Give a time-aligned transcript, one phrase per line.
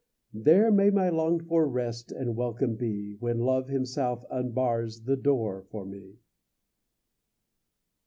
[0.33, 5.67] There may my longed for rest And welcome be, When Love himself unbars The door
[5.69, 6.15] for me!